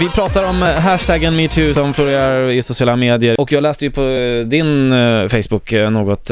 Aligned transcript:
Vi 0.00 0.08
pratar 0.08 0.48
om 0.48 0.62
eh, 0.62 0.68
hashtaggen 0.68 1.36
metoo 1.36 1.74
som 1.74 1.94
florerar 1.94 2.48
i 2.48 2.62
sociala 2.62 2.96
medier 2.96 3.40
och 3.40 3.52
jag 3.52 3.62
läste 3.62 3.84
ju 3.84 3.90
på 3.90 4.02
eh, 4.02 4.46
din 4.46 4.92
eh, 4.92 5.28
Facebook 5.28 5.72
något 5.72 6.30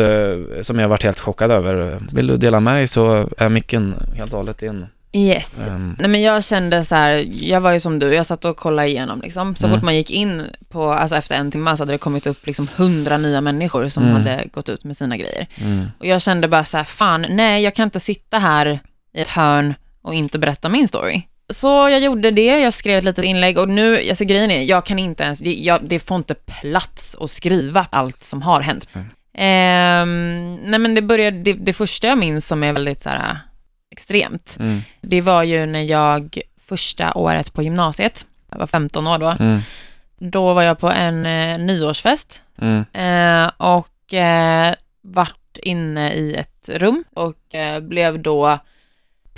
som 0.62 0.78
jag 0.78 0.88
varit 0.88 1.02
helt 1.02 1.20
chockad 1.20 1.50
över. 1.50 1.98
Vill 2.12 2.26
du 2.26 2.36
dela 2.36 2.60
med 2.60 2.74
dig 2.74 2.88
så 2.88 3.28
är 3.38 3.48
micken 3.48 3.94
helt 4.16 4.32
och 4.32 4.38
hållet 4.38 4.58
din. 4.58 4.86
Yes. 5.12 5.66
Ehm, 5.66 5.96
Nej 5.98 6.08
men 6.10 6.22
jag 6.22 6.44
kände 6.44 6.84
så 6.84 6.94
här, 6.94 7.26
jag 7.40 7.60
var 7.60 7.72
ju 7.72 7.80
som 7.80 7.98
du, 7.98 8.14
jag 8.14 8.26
satt 8.26 8.44
och 8.44 8.56
kollade 8.56 8.88
igenom 8.88 9.20
liksom. 9.20 9.56
Så 9.56 9.66
Mm. 9.66 9.76
fort 9.78 9.84
man 9.84 9.96
gick 9.96 10.10
in 10.10 10.42
på, 10.68 10.90
alltså 10.92 11.16
efter 11.16 11.34
en 11.36 11.50
timme 11.50 11.76
så 11.76 11.82
hade 11.82 11.92
det 11.94 11.98
kommit 11.98 12.26
upp 12.26 12.46
liksom 12.46 12.68
hundra 12.76 13.18
nya 13.18 13.40
människor 13.40 13.88
som 13.88 14.02
Mm. 14.02 14.14
hade 14.16 14.44
gått 14.52 14.68
ut 14.68 14.84
med 14.84 14.96
sina 14.96 15.16
grejer. 15.16 15.46
mm, 15.60 15.86
Och 15.98 16.06
jag 16.06 16.22
kände 16.22 16.48
bara 16.48 16.64
så 16.64 16.76
här, 16.76 16.84
fan, 16.84 17.26
nej 17.30 17.62
jag 17.62 17.74
kan 17.74 17.84
inte 17.84 18.00
sitta 18.00 18.38
här 18.38 18.80
i 19.14 19.20
ett 19.20 19.28
hörn 19.28 19.74
och 20.02 20.14
inte 20.14 20.38
berätta 20.38 20.68
min 20.68 20.88
story. 20.88 21.22
Så 21.50 21.88
jag 21.88 22.00
gjorde 22.00 22.30
det, 22.30 22.60
jag 22.60 22.74
skrev 22.74 22.98
ett 22.98 23.04
litet 23.04 23.24
inlägg 23.24 23.58
och 23.58 23.68
nu, 23.68 24.08
alltså 24.08 24.24
grejen 24.24 24.50
är, 24.50 24.62
jag 24.62 24.86
kan 24.86 24.98
inte 24.98 25.22
ens, 25.22 25.38
det, 25.38 25.54
jag, 25.54 25.80
det 25.82 25.98
får 25.98 26.16
inte 26.16 26.34
plats 26.34 27.16
att 27.20 27.30
skriva 27.30 27.86
allt 27.90 28.22
som 28.22 28.42
har 28.42 28.60
hänt. 28.60 28.88
Mm. 28.92 29.06
Ehm, 29.34 30.56
nej 30.70 30.78
men 30.78 30.94
det 30.94 31.02
började, 31.02 31.38
det, 31.38 31.52
det 31.52 31.72
första 31.72 32.06
jag 32.06 32.18
minns 32.18 32.46
som 32.46 32.62
är 32.62 32.72
väldigt 32.72 33.02
så 33.02 33.08
här 33.08 33.38
extremt, 33.90 34.56
mm, 34.60 34.80
det 35.00 35.20
var 35.20 35.42
ju 35.42 35.66
när 35.66 35.82
jag 35.82 36.38
första 36.66 37.14
året 37.14 37.52
på 37.52 37.62
gymnasiet, 37.62 38.26
jag 38.50 38.58
var 38.58 38.66
15 38.66 39.06
år 39.06 39.18
då, 39.18 39.36
mm, 39.40 39.60
då 40.18 40.54
var 40.54 40.62
jag 40.62 40.78
på 40.78 40.90
en 40.90 41.26
eh, 41.26 41.58
nyårsfest 41.58 42.40
eh, 42.92 43.50
och 43.56 44.14
eh, 44.14 44.74
vart 45.02 45.58
inne 45.62 46.12
i 46.12 46.34
ett 46.34 46.68
rum 46.68 47.04
och 47.14 47.54
eh, 47.54 47.80
blev 47.80 48.22
då 48.22 48.58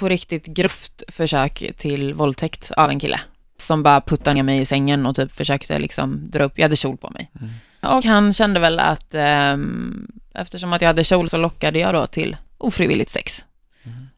på 0.00 0.08
riktigt 0.08 0.46
grovt 0.46 1.02
försök 1.08 1.72
till 1.76 2.14
våldtäkt 2.14 2.70
av 2.76 2.90
en 2.90 3.00
kille 3.00 3.20
som 3.56 3.82
bara 3.82 4.00
puttade 4.00 4.34
ner 4.34 4.42
mig 4.42 4.60
i 4.60 4.64
sängen 4.64 5.06
och 5.06 5.16
typ 5.16 5.32
försökte 5.32 5.78
liksom 5.78 6.30
dra 6.30 6.44
upp, 6.44 6.52
jag 6.58 6.64
hade 6.64 6.76
kjol 6.76 6.96
på 6.96 7.10
mig. 7.10 7.30
Mm. 7.40 7.96
Och 7.96 8.04
han 8.04 8.32
kände 8.32 8.60
väl 8.60 8.78
att 8.78 9.14
ehm, 9.14 10.08
eftersom 10.34 10.72
att 10.72 10.82
jag 10.82 10.88
hade 10.88 11.04
kjol 11.04 11.28
så 11.28 11.36
lockade 11.36 11.78
jag 11.78 11.94
då 11.94 12.06
till 12.06 12.36
ofrivilligt 12.58 13.10
sex. 13.10 13.44
Mm. 13.82 14.08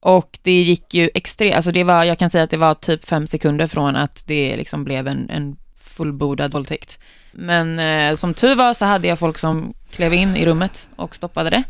Och 0.00 0.38
det 0.42 0.62
gick 0.62 0.94
ju 0.94 1.10
extremt, 1.14 1.54
alltså 1.54 1.72
det 1.72 1.84
var, 1.84 2.04
jag 2.04 2.18
kan 2.18 2.30
säga 2.30 2.44
att 2.44 2.50
det 2.50 2.56
var 2.56 2.74
typ 2.74 3.04
fem 3.04 3.26
sekunder 3.26 3.66
från 3.66 3.96
att 3.96 4.26
det 4.26 4.56
liksom 4.56 4.84
blev 4.84 5.08
en, 5.08 5.30
en 5.30 5.56
fullbordad 5.80 6.52
våldtäkt. 6.52 6.98
Men 7.32 7.78
eh, 7.78 8.14
som 8.14 8.34
tur 8.34 8.54
var 8.54 8.74
så 8.74 8.84
hade 8.84 9.08
jag 9.08 9.18
folk 9.18 9.38
som 9.38 9.74
klev 9.90 10.14
in 10.14 10.36
i 10.36 10.46
rummet 10.46 10.88
och 10.96 11.14
stoppade 11.14 11.50
det. 11.50 11.62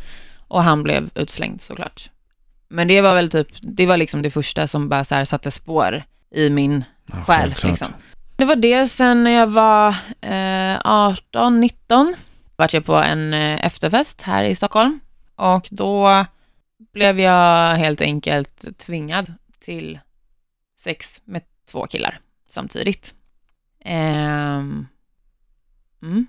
Och 0.48 0.62
han 0.62 0.82
blev 0.82 1.10
utslängd 1.14 1.60
såklart. 1.60 2.10
Men 2.72 2.88
det 2.88 3.00
var 3.00 3.14
väl 3.14 3.28
typ, 3.28 3.48
det 3.60 3.86
var 3.86 3.96
liksom 3.96 4.22
det 4.22 4.30
första 4.30 4.66
som 4.66 4.88
bara 4.88 5.04
så 5.04 5.14
här 5.14 5.24
satte 5.24 5.50
spår 5.50 6.02
i 6.30 6.50
min 6.50 6.84
ja, 7.06 7.24
själ. 7.24 7.54
Liksom. 7.62 7.88
Det 8.36 8.44
var 8.44 8.56
det, 8.56 8.88
sen 8.88 9.24
när 9.24 9.30
jag 9.30 9.46
var 9.46 9.88
eh, 10.20 10.80
18, 10.84 11.60
19, 11.60 12.14
vart 12.56 12.74
jag 12.74 12.84
på 12.84 12.96
en 12.96 13.34
eh, 13.34 13.66
efterfest 13.66 14.22
här 14.22 14.44
i 14.44 14.54
Stockholm. 14.54 15.00
Och 15.36 15.68
då 15.70 16.26
blev 16.92 17.20
jag 17.20 17.74
helt 17.76 18.00
enkelt 18.00 18.78
tvingad 18.78 19.34
till 19.64 19.98
sex 20.80 21.20
med 21.24 21.42
två 21.70 21.86
killar 21.86 22.18
samtidigt. 22.48 23.14
Ehm, 23.84 24.86
mm. 26.02 26.26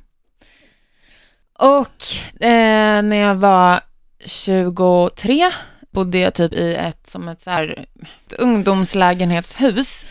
Och 1.59 2.03
eh, 2.43 3.01
när 3.01 3.15
jag 3.15 3.35
var 3.35 3.81
23 4.25 5.51
bodde 5.93 6.17
jag 6.17 6.33
typ 6.33 6.53
i 6.53 6.75
ett, 6.75 7.07
som 7.07 7.27
ett, 7.27 7.41
så 7.41 7.49
här, 7.49 7.85
ett 8.27 8.33
ungdomslägenhetshus. 8.33 10.05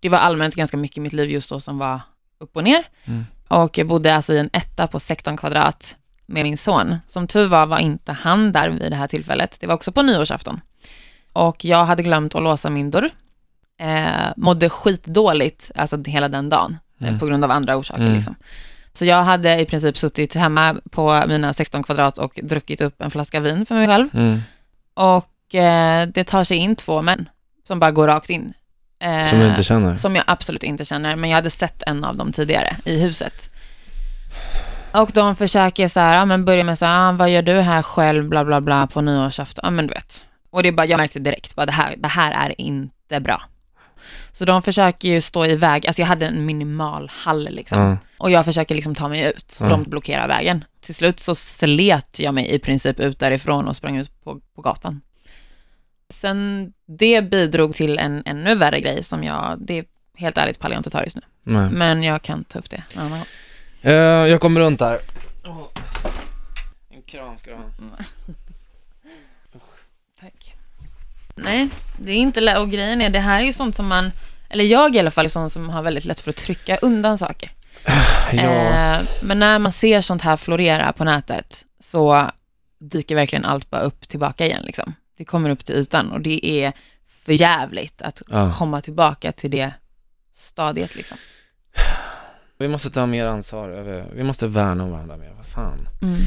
Det 0.00 0.08
var 0.08 0.18
allmänt 0.18 0.54
ganska 0.54 0.76
mycket 0.76 0.96
i 0.96 1.00
mitt 1.00 1.12
liv 1.12 1.30
just 1.30 1.48
då 1.50 1.60
som 1.60 1.78
var 1.78 2.00
upp 2.38 2.56
och 2.56 2.64
ner. 2.64 2.84
Mm. 3.04 3.26
Och 3.48 3.78
jag 3.78 3.86
bodde 3.86 4.16
alltså 4.16 4.32
i 4.34 4.38
en 4.38 4.50
etta 4.52 4.86
på 4.86 5.00
16 5.00 5.36
kvadrat 5.36 5.96
med 6.26 6.42
min 6.42 6.58
son. 6.58 6.96
Som 7.08 7.26
tur 7.26 7.46
var 7.46 7.66
var 7.66 7.78
inte 7.78 8.12
han 8.12 8.52
där 8.52 8.68
vid 8.68 8.92
det 8.92 8.96
här 8.96 9.06
tillfället. 9.06 9.56
Det 9.60 9.66
var 9.66 9.74
också 9.74 9.92
på 9.92 10.02
nyårsafton. 10.02 10.60
Och 11.32 11.64
jag 11.64 11.84
hade 11.84 12.02
glömt 12.02 12.34
att 12.34 12.42
låsa 12.42 12.70
min 12.70 12.90
dörr. 12.90 13.10
Eh, 13.80 14.32
mådde 14.36 14.68
skitdåligt, 14.68 15.70
alltså 15.74 16.02
hela 16.06 16.28
den 16.28 16.48
dagen, 16.48 16.78
eh, 17.00 17.06
Mm. 17.08 17.18
på 17.18 17.26
grund 17.26 17.44
av 17.44 17.50
andra 17.50 17.76
orsaker. 17.76 18.02
Mm. 18.02 18.14
Liksom. 18.14 18.34
Så 18.92 19.04
jag 19.04 19.22
hade 19.22 19.60
i 19.60 19.64
princip 19.64 19.96
suttit 19.96 20.34
hemma 20.34 20.76
på 20.90 21.24
mina 21.28 21.52
16 21.52 21.82
kvadrat 21.82 22.18
och 22.18 22.40
druckit 22.42 22.80
upp 22.80 23.02
en 23.02 23.10
flaska 23.10 23.40
vin 23.40 23.66
för 23.66 23.74
mig 23.74 23.86
själv. 23.86 24.08
Mm. 24.14 24.40
Och 24.96 25.54
eh, 25.54 26.06
det 26.08 26.24
tar 26.24 26.44
sig 26.44 26.56
in 26.56 26.76
två 26.76 27.02
män 27.02 27.28
som 27.68 27.80
bara 27.80 27.90
går 27.90 28.06
rakt 28.06 28.30
in. 28.30 28.54
Eh, 29.00 29.26
Som 29.26 29.40
du 29.40 29.48
inte 29.48 29.62
känner? 29.62 29.96
som 29.96 30.16
jag 30.16 30.24
absolut 30.26 30.62
inte 30.62 30.84
känner, 30.84 31.16
men 31.16 31.30
jag 31.30 31.36
hade 31.36 31.50
sett 31.50 31.82
en 31.82 32.04
av 32.04 32.16
dem 32.16 32.32
tidigare 32.32 32.76
i 32.84 33.00
huset. 33.00 33.50
Och 34.92 35.10
de 35.14 35.36
försöker 35.36 35.88
så 35.88 36.00
här, 36.00 36.16
ja 36.16 36.24
men 36.24 36.44
börja 36.44 36.64
med 36.64 36.78
så 36.78 36.86
här, 36.86 37.08
ah, 37.08 37.12
vad 37.12 37.30
gör 37.30 37.42
du 37.42 37.60
här 37.60 37.82
själv, 37.82 38.28
bla 38.28 38.44
bla 38.44 38.60
bla, 38.60 38.86
på 38.86 39.00
nyårsafton, 39.00 39.60
ja 39.64 39.70
men 39.70 39.86
du 39.86 39.94
vet. 39.94 40.24
Och 40.50 40.62
det 40.62 40.68
är 40.68 40.72
bara, 40.72 40.86
jag 40.86 40.98
märkte 40.98 41.18
direkt, 41.18 41.56
bara 41.56 41.66
det 41.66 41.72
här, 41.72 41.94
det 41.98 42.08
här 42.08 42.32
är 42.32 42.60
inte 42.60 43.20
bra. 43.20 43.42
Så 44.32 44.44
de 44.44 44.62
försöker 44.62 45.08
ju 45.08 45.20
stå 45.20 45.46
i 45.46 45.56
väg, 45.56 45.86
alltså 45.86 46.02
jag 46.02 46.06
hade 46.06 46.26
en 46.26 46.46
minimal 46.46 47.10
hall 47.14 47.48
liksom. 47.50 47.78
Ja. 47.78 47.96
Och 48.18 48.30
jag 48.30 48.44
försöker 48.44 48.74
liksom 48.74 48.94
ta 48.94 49.08
mig 49.08 49.28
ut, 49.30 49.50
så 49.50 49.64
Ja. 49.64 49.68
de 49.68 49.82
blockerar 49.82 50.28
vägen. 50.28 50.64
Till 50.80 50.94
slut 50.94 51.20
så 51.20 51.34
slet 51.34 52.18
jag 52.20 52.34
mig 52.34 52.50
i 52.54 52.58
princip 52.58 53.00
ut 53.00 53.18
därifrån 53.18 53.68
och 53.68 53.76
sprang 53.76 53.96
ut 53.96 54.24
på, 54.24 54.40
på 54.54 54.62
gatan. 54.62 55.00
Sen 56.08 56.72
det 56.86 57.22
bidrog 57.30 57.74
till 57.74 57.98
en 57.98 58.22
ännu 58.26 58.54
värre 58.54 58.80
grej 58.80 59.02
som 59.02 59.24
jag, 59.24 59.56
det 59.60 59.78
är 59.78 59.84
helt 60.16 60.38
ärligt 60.38 60.58
pallar 60.58 60.74
jag 60.74 60.80
inte 60.80 60.90
ta 60.90 61.04
just 61.04 61.16
nu. 61.16 61.22
Nej. 61.42 61.70
Men 61.70 62.02
jag 62.02 62.22
kan 62.22 62.44
ta 62.44 62.58
upp 62.58 62.70
det 62.70 62.82
en 62.94 63.00
annan 63.00 63.18
gång. 63.18 63.26
Eh, 63.82 63.92
jag 64.28 64.40
kommer 64.40 64.60
runt 64.60 64.80
här. 64.80 64.98
En 66.90 67.02
kram 67.02 67.36
ska 67.36 67.50
du 67.50 67.56
ha. 67.56 67.64
Tack. 70.20 70.54
Nej, 71.34 71.68
det 71.98 72.12
är 72.12 72.16
inte 72.16 72.40
lätt. 72.40 72.58
Och 72.58 72.70
grejen 72.70 73.02
är, 73.02 73.10
det 73.10 73.18
här 73.20 73.40
är 73.40 73.44
ju 73.44 73.52
sånt 73.52 73.76
som 73.76 73.86
man, 73.88 74.10
eller 74.48 74.64
jag 74.64 74.96
i 74.96 74.98
alla 74.98 75.10
fall, 75.10 75.24
är 75.24 75.28
sån 75.28 75.50
som 75.50 75.68
har 75.68 75.82
väldigt 75.82 76.04
lätt 76.04 76.20
för 76.20 76.30
att 76.30 76.36
trycka 76.36 76.76
undan 76.76 77.18
saker. 77.18 77.50
Ja. 78.32 78.42
Eh, 78.42 79.00
men 79.22 79.38
när 79.38 79.58
man 79.58 79.72
ser 79.72 80.00
sånt 80.00 80.22
här 80.22 80.36
florera 80.36 80.92
på 80.92 81.04
nätet 81.04 81.64
så 81.84 82.30
dyker 82.78 83.14
verkligen 83.14 83.44
allt 83.44 83.70
bara 83.70 83.80
upp 83.82 84.08
tillbaka 84.08 84.46
igen 84.46 84.62
liksom. 84.64 84.94
Det 85.18 85.24
kommer 85.24 85.50
upp 85.50 85.64
till 85.64 85.74
ytan 85.74 86.12
och 86.12 86.20
det 86.20 86.46
är 86.46 86.72
för 87.08 87.32
jävligt 87.32 88.02
att 88.02 88.22
Ja. 88.28 88.52
komma 88.58 88.80
tillbaka 88.80 89.32
till 89.32 89.50
det 89.50 89.72
stadiet 90.36 90.96
liksom. 90.96 91.18
Vi 92.58 92.68
måste 92.68 92.90
ta 92.90 93.06
mer 93.06 93.26
ansvar 93.26 93.68
över, 93.68 94.06
vi 94.14 94.22
måste 94.22 94.46
värna 94.46 94.84
om 94.84 94.90
varandra 94.90 95.16
mer, 95.16 95.32
vad 95.36 95.46
fan. 95.46 95.88
Mm. 96.02 96.20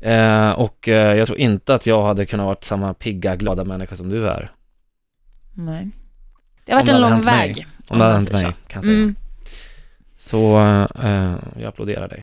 Eh, 0.00 0.50
och 0.52 0.88
eh, 0.88 1.16
jag 1.16 1.26
tror 1.26 1.38
inte 1.38 1.74
att 1.74 1.86
jag 1.86 2.02
hade 2.02 2.26
kunnat 2.26 2.46
vara 2.46 2.56
samma 2.60 2.94
pigga, 2.94 3.36
glada 3.36 3.64
människa 3.64 3.96
som 3.96 4.08
du 4.08 4.28
är. 4.28 4.50
Nej. 5.52 5.90
Det 6.64 6.72
har 6.72 6.80
varit 6.80 6.88
en 6.88 7.00
lång 7.00 7.10
mig. 7.10 7.20
väg. 7.22 7.66
Om 7.88 7.98
det 7.98 8.04
hade 8.04 8.14
man 8.14 8.26
hänt 8.26 8.32
mig, 8.32 8.40
så. 8.40 8.50
kan 8.50 8.56
jag 8.74 8.84
säga. 8.84 8.96
Mm. 8.96 9.14
Så 10.18 10.60
eh, 11.02 11.34
jag 11.56 11.64
applåderar 11.68 12.08
dig. 12.08 12.18